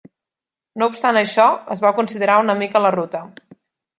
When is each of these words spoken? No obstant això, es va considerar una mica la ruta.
No 0.83 0.87
obstant 0.91 1.19
això, 1.21 1.45
es 1.77 1.85
va 1.85 1.93
considerar 1.99 2.39
una 2.47 2.57
mica 2.65 2.83
la 2.87 2.95
ruta. 2.99 3.25